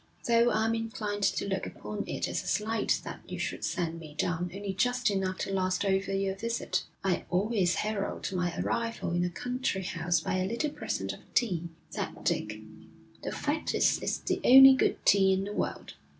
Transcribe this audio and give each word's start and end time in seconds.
Though 0.25 0.49
I'm 0.49 0.73
inclined 0.73 1.21
to 1.21 1.47
look 1.47 1.67
upon 1.67 2.05
it 2.07 2.27
as 2.27 2.41
a 2.43 2.47
slight 2.47 3.01
that 3.03 3.19
you 3.27 3.37
should 3.37 3.63
send 3.63 3.99
me 3.99 4.15
down 4.17 4.49
only 4.51 4.73
just 4.73 5.11
enough 5.11 5.37
to 5.41 5.53
last 5.53 5.85
over 5.85 6.11
your 6.11 6.33
visit.' 6.35 6.85
'I 7.03 7.25
always 7.29 7.75
herald 7.75 8.27
my 8.33 8.51
arrival 8.57 9.11
in 9.11 9.23
a 9.23 9.29
country 9.29 9.83
house 9.83 10.19
by 10.19 10.39
a 10.39 10.47
little 10.47 10.71
present 10.71 11.13
of 11.13 11.19
tea,' 11.35 11.69
said 11.91 12.23
Dick. 12.23 12.61
'The 13.21 13.31
fact 13.31 13.75
is 13.75 13.99
it's 14.01 14.17
the 14.17 14.41
only 14.43 14.73
good 14.73 14.97
tea 15.05 15.33
in 15.33 15.43
the 15.43 15.53
world. 15.53 15.93